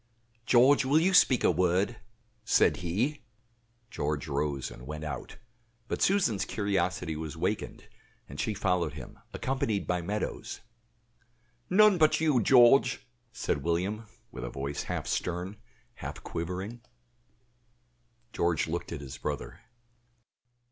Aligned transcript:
"George, 0.47 0.83
will 0.83 0.99
you 0.99 1.13
speak 1.13 1.43
a 1.43 1.51
word?" 1.51 1.97
said 2.43 2.77
he. 2.77 3.21
George 3.91 4.27
rose 4.27 4.71
and 4.71 4.87
went 4.87 5.03
out; 5.03 5.37
but 5.87 6.01
Susan's 6.01 6.43
curiosity 6.43 7.15
was 7.15 7.37
wakened, 7.37 7.87
and 8.27 8.39
she 8.39 8.55
followed 8.55 8.93
him, 8.95 9.19
accompanied 9.31 9.85
by 9.85 10.01
Meadows. 10.01 10.61
"None 11.69 11.99
but 11.99 12.19
you, 12.19 12.41
George," 12.41 13.05
said 13.31 13.61
William, 13.61 14.07
with 14.31 14.43
a 14.43 14.49
voice 14.49 14.81
half 14.85 15.05
stern, 15.05 15.57
half 15.93 16.23
quivering. 16.23 16.81
George 18.33 18.65
looked 18.67 18.91
at 18.91 19.01
his 19.01 19.19
brother. 19.19 19.59